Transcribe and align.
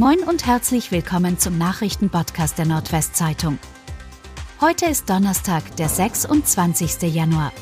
Moin 0.00 0.20
und 0.20 0.46
herzlich 0.46 0.92
willkommen 0.92 1.38
zum 1.38 1.58
Nachrichtenpodcast 1.58 2.56
der 2.56 2.64
Nordwestzeitung. 2.64 3.58
Heute 4.58 4.86
ist 4.86 5.10
Donnerstag, 5.10 5.76
der 5.76 5.90
26. 5.90 7.02
Januar. 7.14 7.52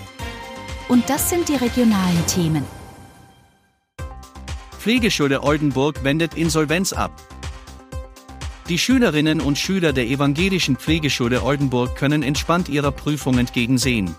Und 0.89 1.11
das 1.11 1.31
sind 1.31 1.49
die 1.49 1.57
regionalen 1.57 2.25
Themen. 2.29 2.65
Pflegeschule 4.79 5.43
Oldenburg 5.43 6.05
wendet 6.05 6.35
Insolvenz 6.35 6.93
ab. 6.93 7.11
Die 8.69 8.79
Schülerinnen 8.79 9.41
und 9.41 9.59
Schüler 9.59 9.93
der 9.93 10.07
evangelischen 10.07 10.77
Pflegeschule 10.77 11.43
Oldenburg 11.43 11.97
können 11.97 12.23
entspannt 12.23 12.69
ihrer 12.69 12.93
Prüfung 12.93 13.37
entgegensehen. 13.39 14.15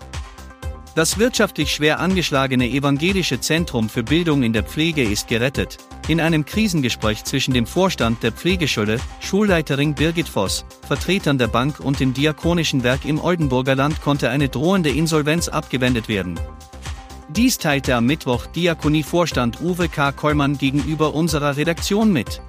Das 0.94 1.16
wirtschaftlich 1.16 1.72
schwer 1.72 2.00
angeschlagene 2.00 2.68
evangelische 2.68 3.40
Zentrum 3.40 3.88
für 3.88 4.02
Bildung 4.02 4.42
in 4.42 4.52
der 4.52 4.64
Pflege 4.64 5.04
ist 5.04 5.26
gerettet. 5.26 5.78
In 6.10 6.20
einem 6.20 6.44
Krisengespräch 6.44 7.22
zwischen 7.22 7.54
dem 7.54 7.66
Vorstand 7.66 8.24
der 8.24 8.32
Pflegeschule, 8.32 8.98
Schulleiterin 9.20 9.94
Birgit 9.94 10.28
Voss, 10.28 10.64
Vertretern 10.84 11.38
der 11.38 11.46
Bank 11.46 11.78
und 11.78 12.00
dem 12.00 12.14
Diakonischen 12.14 12.82
Werk 12.82 13.04
im 13.04 13.20
Oldenburger 13.20 13.76
Land 13.76 14.02
konnte 14.02 14.28
eine 14.28 14.48
drohende 14.48 14.90
Insolvenz 14.90 15.46
abgewendet 15.46 16.08
werden. 16.08 16.40
Dies 17.28 17.58
teilte 17.58 17.94
am 17.94 18.06
Mittwoch 18.06 18.46
Diakonie-Vorstand 18.46 19.60
Uwe 19.60 19.88
K. 19.88 20.10
Kollmann 20.10 20.58
gegenüber 20.58 21.14
unserer 21.14 21.56
Redaktion 21.56 22.12
mit. 22.12 22.42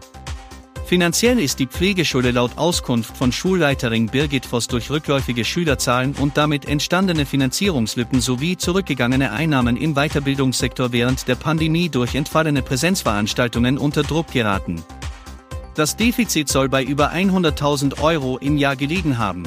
Finanziell 0.91 1.39
ist 1.39 1.59
die 1.59 1.67
Pflegeschule 1.67 2.31
laut 2.31 2.57
Auskunft 2.57 3.15
von 3.15 3.31
Schulleiterin 3.31 4.07
Birgit 4.07 4.45
Voss 4.45 4.67
durch 4.67 4.89
rückläufige 4.89 5.45
Schülerzahlen 5.45 6.13
und 6.15 6.35
damit 6.35 6.67
entstandene 6.67 7.25
Finanzierungslücken 7.25 8.19
sowie 8.19 8.57
zurückgegangene 8.57 9.31
Einnahmen 9.31 9.77
im 9.77 9.93
Weiterbildungssektor 9.93 10.91
während 10.91 11.29
der 11.29 11.35
Pandemie 11.35 11.87
durch 11.87 12.13
entfallene 12.13 12.61
Präsenzveranstaltungen 12.61 13.77
unter 13.77 14.03
Druck 14.03 14.33
geraten. 14.33 14.83
Das 15.75 15.95
Defizit 15.95 16.49
soll 16.49 16.67
bei 16.67 16.83
über 16.83 17.13
100.000 17.13 18.01
Euro 18.01 18.37
im 18.39 18.57
Jahr 18.57 18.75
gelegen 18.75 19.17
haben. 19.17 19.43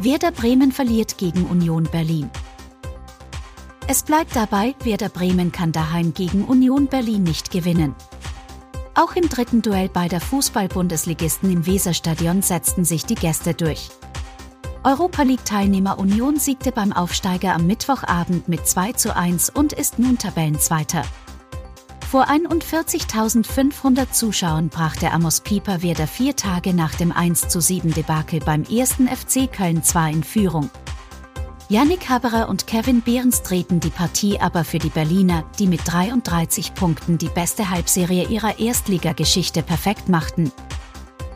Werder 0.00 0.32
Bremen 0.32 0.72
verliert 0.72 1.16
gegen 1.16 1.44
Union 1.44 1.84
Berlin. 1.84 2.28
Es 3.86 4.02
bleibt 4.02 4.34
dabei, 4.34 4.74
Werder 4.82 5.10
Bremen 5.10 5.52
kann 5.52 5.70
daheim 5.70 6.12
gegen 6.12 6.44
Union 6.44 6.88
Berlin 6.88 7.22
nicht 7.22 7.52
gewinnen. 7.52 7.94
Auch 8.98 9.14
im 9.14 9.28
dritten 9.28 9.62
Duell 9.62 9.88
beider 9.88 10.18
Fußball-Bundesligisten 10.18 11.52
im 11.52 11.66
Weserstadion 11.66 12.42
setzten 12.42 12.84
sich 12.84 13.06
die 13.06 13.14
Gäste 13.14 13.54
durch. 13.54 13.90
Europa 14.82 15.22
League-Teilnehmer 15.22 16.00
Union 16.00 16.40
siegte 16.40 16.72
beim 16.72 16.92
Aufsteiger 16.92 17.54
am 17.54 17.68
Mittwochabend 17.68 18.48
mit 18.48 18.66
2 18.66 18.94
zu 18.94 19.14
1 19.14 19.50
und 19.50 19.72
ist 19.72 20.00
nun 20.00 20.18
Tabellenzweiter. 20.18 21.04
Vor 22.10 22.28
41.500 22.28 24.10
Zuschauern 24.10 24.68
brachte 24.68 25.12
Amos 25.12 25.42
Pieper 25.42 25.80
Werder 25.80 26.08
vier 26.08 26.34
Tage 26.34 26.74
nach 26.74 26.96
dem 26.96 27.12
1 27.12 27.46
zu 27.46 27.60
7 27.60 27.94
Debakel 27.94 28.40
beim 28.40 28.64
ersten 28.64 29.06
FC 29.06 29.48
Köln 29.52 29.84
zwar 29.84 30.10
in 30.10 30.24
Führung. 30.24 30.70
Yannick 31.70 32.08
Haberer 32.08 32.48
und 32.48 32.66
Kevin 32.66 33.02
Behrens 33.02 33.42
treten 33.42 33.78
die 33.78 33.90
Partie 33.90 34.40
aber 34.40 34.64
für 34.64 34.78
die 34.78 34.88
Berliner, 34.88 35.44
die 35.58 35.66
mit 35.66 35.80
33 35.84 36.72
Punkten 36.72 37.18
die 37.18 37.28
beste 37.28 37.68
Halbserie 37.68 38.26
ihrer 38.26 38.58
Erstligageschichte 38.58 39.62
perfekt 39.62 40.08
machten. 40.08 40.50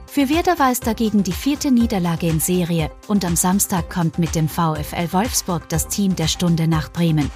Für 0.07 0.31
Werder 0.31 0.59
war 0.59 0.73
es 0.73 0.81
dagegen 0.81 1.23
die 1.23 1.33
vierte 1.33 1.71
Niederlage 1.71 2.29
in 2.29 2.41
Serie 2.41 2.91
und 3.09 3.27
am 3.27 3.37
Samstag 3.37 3.91
kommt 3.91 4.19
mit 4.19 4.35
dem 4.35 4.49
VfL 4.49 5.13
Wolfsburg 5.13 5.69
das 5.69 5.89
Team 5.89 6.17
der 6.17 6.29
Stunde 6.29 6.67
nach 6.67 6.91
Bremen. 6.91 7.31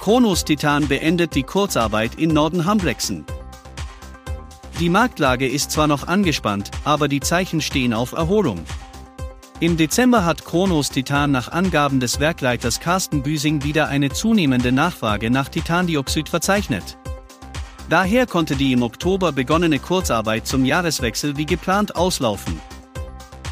Kronos 0.00 0.44
Titan 0.44 0.88
beendet 0.88 1.36
die 1.36 1.44
Kurzarbeit 1.44 2.16
in 2.16 2.30
Norden 2.30 2.64
Hamblexen. 2.64 3.24
Die 4.80 4.88
Marktlage 4.88 5.46
ist 5.46 5.70
zwar 5.70 5.86
noch 5.86 6.08
angespannt, 6.08 6.72
aber 6.82 7.06
die 7.06 7.20
Zeichen 7.20 7.60
stehen 7.60 7.94
auf 7.94 8.12
Erholung. 8.12 8.64
Im 9.60 9.76
Dezember 9.76 10.24
hat 10.24 10.44
Kronos 10.44 10.88
Titan 10.88 11.32
nach 11.32 11.50
Angaben 11.50 11.98
des 11.98 12.20
Werkleiters 12.20 12.78
Carsten 12.78 13.24
Büsing 13.24 13.64
wieder 13.64 13.88
eine 13.88 14.10
zunehmende 14.10 14.70
Nachfrage 14.70 15.30
nach 15.30 15.48
Titandioxid 15.48 16.28
verzeichnet. 16.28 16.96
Daher 17.88 18.28
konnte 18.28 18.54
die 18.54 18.72
im 18.72 18.84
Oktober 18.84 19.32
begonnene 19.32 19.80
Kurzarbeit 19.80 20.46
zum 20.46 20.64
Jahreswechsel 20.64 21.36
wie 21.36 21.46
geplant 21.46 21.96
auslaufen. 21.96 22.60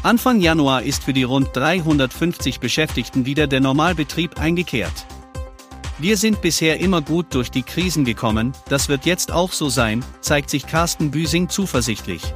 Anfang 0.01 0.39
Januar 0.39 0.83
ist 0.83 1.03
für 1.03 1.11
die 1.11 1.23
rund 1.23 1.49
350 1.53 2.61
Beschäftigten 2.61 3.25
wieder 3.25 3.47
der 3.47 3.59
Normalbetrieb 3.59 4.39
eingekehrt. 4.39 5.05
Wir 5.97 6.15
sind 6.15 6.41
bisher 6.41 6.79
immer 6.79 7.01
gut 7.01 7.33
durch 7.33 7.51
die 7.51 7.63
Krisen 7.63 8.05
gekommen, 8.05 8.53
das 8.69 8.87
wird 8.87 9.05
jetzt 9.05 9.33
auch 9.33 9.51
so 9.51 9.67
sein, 9.67 10.05
zeigt 10.21 10.51
sich 10.51 10.67
Carsten 10.67 11.11
Büsing 11.11 11.49
zuversichtlich. 11.49 12.33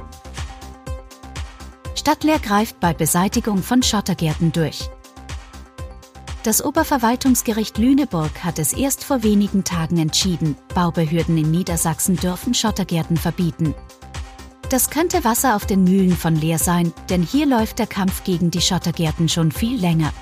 Stadtleer 2.02 2.40
greift 2.40 2.80
bei 2.80 2.92
Beseitigung 2.92 3.62
von 3.62 3.80
Schottergärten 3.80 4.50
durch. 4.50 4.90
Das 6.42 6.64
Oberverwaltungsgericht 6.64 7.78
Lüneburg 7.78 8.42
hat 8.42 8.58
es 8.58 8.72
erst 8.72 9.04
vor 9.04 9.22
wenigen 9.22 9.62
Tagen 9.62 9.98
entschieden, 9.98 10.56
Baubehörden 10.74 11.38
in 11.38 11.52
Niedersachsen 11.52 12.16
dürfen 12.16 12.54
Schottergärten 12.54 13.16
verbieten. 13.16 13.76
Das 14.68 14.90
könnte 14.90 15.22
Wasser 15.22 15.54
auf 15.54 15.64
den 15.64 15.84
Mühlen 15.84 16.16
von 16.16 16.34
Leer 16.34 16.58
sein, 16.58 16.92
denn 17.08 17.22
hier 17.22 17.46
läuft 17.46 17.78
der 17.78 17.86
Kampf 17.86 18.24
gegen 18.24 18.50
die 18.50 18.62
Schottergärten 18.62 19.28
schon 19.28 19.52
viel 19.52 19.80
länger. 19.80 20.12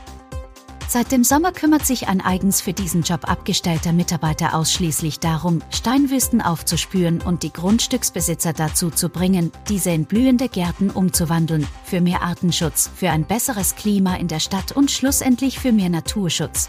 Seit 0.92 1.12
dem 1.12 1.22
Sommer 1.22 1.52
kümmert 1.52 1.86
sich 1.86 2.08
ein 2.08 2.20
eigens 2.20 2.60
für 2.60 2.72
diesen 2.72 3.02
Job 3.02 3.30
abgestellter 3.30 3.92
Mitarbeiter 3.92 4.54
ausschließlich 4.56 5.20
darum, 5.20 5.62
Steinwüsten 5.70 6.40
aufzuspüren 6.40 7.20
und 7.20 7.44
die 7.44 7.52
Grundstücksbesitzer 7.52 8.52
dazu 8.52 8.90
zu 8.90 9.08
bringen, 9.08 9.52
diese 9.68 9.90
in 9.90 10.04
blühende 10.04 10.48
Gärten 10.48 10.90
umzuwandeln, 10.90 11.64
für 11.84 12.00
mehr 12.00 12.22
Artenschutz, 12.22 12.90
für 12.92 13.08
ein 13.08 13.24
besseres 13.24 13.76
Klima 13.76 14.16
in 14.16 14.26
der 14.26 14.40
Stadt 14.40 14.72
und 14.72 14.90
schlussendlich 14.90 15.60
für 15.60 15.70
mehr 15.70 15.90
Naturschutz. 15.90 16.68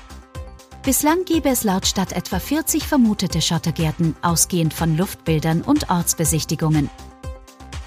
Bislang 0.84 1.26
gäbe 1.26 1.50
es 1.50 1.64
laut 1.64 1.88
Stadt 1.88 2.12
etwa 2.12 2.38
40 2.38 2.84
vermutete 2.84 3.42
Schottergärten, 3.42 4.16
ausgehend 4.22 4.76
von 4.76 4.98
Luftbildern 4.98 5.64
und 5.64 5.90
Ortsbesichtigungen. 5.90 6.92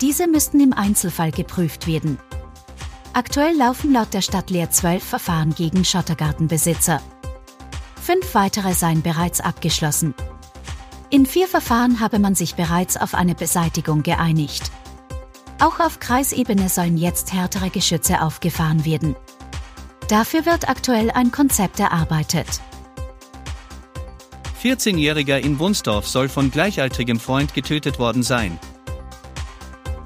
Diese 0.00 0.26
müssten 0.26 0.58
im 0.58 0.72
Einzelfall 0.72 1.30
geprüft 1.30 1.86
werden, 1.86 2.18
Aktuell 3.16 3.56
laufen 3.56 3.92
laut 3.92 4.12
der 4.12 4.22
Stadt 4.22 4.50
Leer 4.50 4.70
zwölf 4.70 5.04
Verfahren 5.04 5.54
gegen 5.54 5.84
Schottergartenbesitzer. 5.84 7.00
Fünf 8.02 8.34
weitere 8.34 8.75
seien 8.75 9.02
bereits 9.02 9.41
abgeschlossen. 9.41 10.14
In 11.10 11.25
vier 11.25 11.47
Verfahren 11.47 12.00
habe 12.00 12.19
man 12.19 12.34
sich 12.34 12.56
bereits 12.56 12.97
auf 12.97 13.14
eine 13.14 13.36
Beseitigung 13.36 14.02
geeinigt. 14.02 14.72
Auch 15.60 15.78
auf 15.78 16.00
Kreisebene 16.00 16.69
sollen 16.69 16.98
jetzt 16.98 17.32
härtere 17.32 17.70
Geschütze 17.70 18.20
aufgefahren 18.20 18.84
werden. 18.84 19.14
Dafür 20.08 20.44
wird 20.44 20.69
aktuell 20.69 21.12
ein 21.12 21.31
Konzept 21.31 21.78
erarbeitet. 21.78 22.60
14-Jähriger 24.60 25.38
in 25.38 25.60
Wunsdorf 25.60 26.08
soll 26.08 26.28
von 26.28 26.50
gleichaltrigem 26.50 27.20
Freund 27.20 27.54
getötet 27.54 28.00
worden 28.00 28.25
sein. 28.25 28.58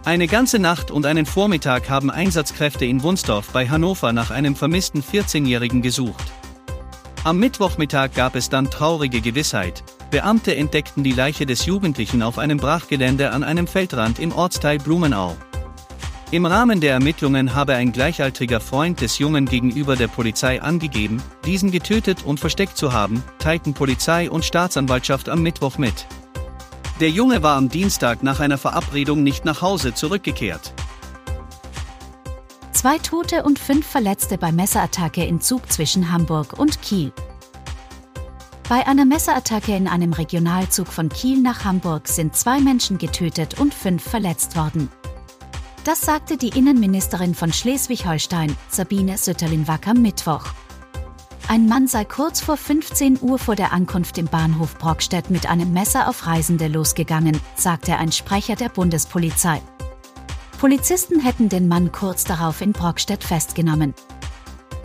Eine 0.04 0.26
ganze 0.26 0.58
Nacht 0.58 0.90
und 0.90 1.04
einen 1.06 1.26
Vormittag 1.26 1.90
haben 1.90 2.10
Einsatzkräfte 2.10 2.86
in 2.86 3.02
Wunsdorf 3.02 3.50
bei 3.52 3.68
Hannover 3.68 4.12
nach 4.12 4.30
einem 4.30 4.56
vermissten 4.56 5.02
14-Jährigen 5.02 5.82
gesucht. 5.82 6.32
Am 7.24 7.38
Mittwochmittag 7.38 8.14
gab 8.14 8.36
es 8.36 8.48
dann 8.48 8.70
traurige 8.70 9.20
Gewissheit. 9.20 9.82
Beamte 10.10 10.56
entdeckten 10.56 11.04
die 11.04 11.12
Leiche 11.12 11.44
des 11.44 11.66
Jugendlichen 11.66 12.22
auf 12.22 12.38
einem 12.38 12.58
Brachgelände 12.58 13.32
an 13.32 13.44
einem 13.44 13.66
Feldrand 13.66 14.18
im 14.18 14.32
Ortsteil 14.32 14.78
Blumenau. 14.78 15.36
Im 16.30 16.46
Rahmen 16.46 16.80
der 16.80 16.92
Ermittlungen 16.92 17.54
habe 17.54 17.74
ein 17.74 17.92
gleichaltriger 17.92 18.60
Freund 18.60 19.00
des 19.00 19.18
Jungen 19.18 19.46
gegenüber 19.46 19.96
der 19.96 20.08
Polizei 20.08 20.62
angegeben, 20.62 21.22
diesen 21.44 21.70
getötet 21.70 22.24
und 22.24 22.38
versteckt 22.38 22.76
zu 22.76 22.92
haben, 22.92 23.22
teilten 23.38 23.74
Polizei 23.74 24.30
und 24.30 24.44
Staatsanwaltschaft 24.44 25.28
am 25.28 25.42
Mittwoch 25.42 25.76
mit. 25.78 26.06
Der 27.00 27.10
Junge 27.10 27.44
war 27.44 27.56
am 27.56 27.68
Dienstag 27.68 28.24
nach 28.24 28.40
einer 28.40 28.58
Verabredung 28.58 29.22
nicht 29.22 29.44
nach 29.44 29.62
Hause 29.62 29.94
zurückgekehrt. 29.94 30.72
Zwei 32.72 32.98
Tote 32.98 33.44
und 33.44 33.60
fünf 33.60 33.86
Verletzte 33.86 34.36
bei 34.36 34.50
Messerattacke 34.50 35.24
in 35.24 35.40
Zug 35.40 35.70
zwischen 35.70 36.10
Hamburg 36.10 36.58
und 36.58 36.82
Kiel. 36.82 37.12
Bei 38.68 38.84
einer 38.86 39.04
Messerattacke 39.04 39.76
in 39.76 39.86
einem 39.86 40.12
Regionalzug 40.12 40.88
von 40.88 41.08
Kiel 41.08 41.40
nach 41.40 41.64
Hamburg 41.64 42.08
sind 42.08 42.34
zwei 42.34 42.58
Menschen 42.58 42.98
getötet 42.98 43.60
und 43.60 43.74
fünf 43.74 44.02
verletzt 44.02 44.56
worden. 44.56 44.88
Das 45.84 46.00
sagte 46.00 46.36
die 46.36 46.50
Innenministerin 46.50 47.34
von 47.34 47.52
Schleswig-Holstein, 47.52 48.56
Sabine 48.68 49.16
Sütterlin-Wacker, 49.16 49.94
Mittwoch. 49.94 50.46
Ein 51.50 51.66
Mann 51.66 51.88
sei 51.88 52.04
kurz 52.04 52.42
vor 52.42 52.58
15 52.58 53.20
Uhr 53.22 53.38
vor 53.38 53.56
der 53.56 53.72
Ankunft 53.72 54.18
im 54.18 54.26
Bahnhof 54.26 54.76
Brockstedt 54.76 55.30
mit 55.30 55.48
einem 55.48 55.72
Messer 55.72 56.06
auf 56.06 56.26
Reisende 56.26 56.68
losgegangen, 56.68 57.40
sagte 57.54 57.96
ein 57.96 58.12
Sprecher 58.12 58.54
der 58.54 58.68
Bundespolizei. 58.68 59.62
Polizisten 60.60 61.20
hätten 61.20 61.48
den 61.48 61.66
Mann 61.66 61.90
kurz 61.90 62.24
darauf 62.24 62.60
in 62.60 62.72
Brockstedt 62.72 63.24
festgenommen. 63.24 63.94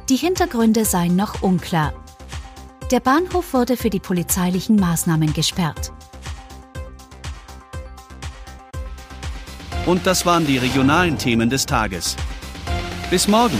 Die 0.08 0.16
Hintergründe 0.16 0.86
seien 0.86 1.18
noch 1.18 1.42
unklar. 1.42 1.94
Der 2.92 3.02
Bahnhof 3.02 3.54
wurde 3.54 3.76
für 3.76 3.90
die 3.90 4.00
polizeilichen 4.00 4.78
Maßnahmen 4.78 5.34
gesperrt. 5.34 5.92
Und 9.86 10.08
das 10.08 10.26
waren 10.26 10.48
die 10.48 10.60
regionalen 10.60 11.18
Themen 11.18 11.50
des 11.50 11.66
Tages. 11.66 12.16
Bis 13.10 13.28
morgen. 13.28 13.60